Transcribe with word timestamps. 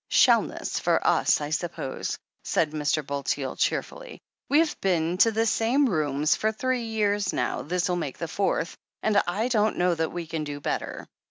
"Shellness 0.09 0.79
for 0.79 1.05
us, 1.05 1.41
I 1.41 1.51
suppose," 1.51 2.17
said 2.43 2.71
Mr. 2.71 3.05
Bulteel 3.05 3.55
cheer 3.55 3.83
fully. 3.83 4.19
"We've 4.49 4.75
been 4.81 5.19
to 5.19 5.31
the 5.31 5.45
same 5.45 5.87
rooms 5.87 6.35
for 6.35 6.51
three 6.51 6.85
years 6.85 7.33
now— 7.33 7.61
^this'll 7.61 7.99
make 7.99 8.17
the 8.17 8.27
fourth— 8.27 8.75
^and 9.05 9.21
I 9.27 9.47
don't 9.47 9.77
know 9.77 9.93
that 9.93 10.11
we 10.11 10.25
can 10.25 10.43
do 10.43 10.59
better." 10.59 11.07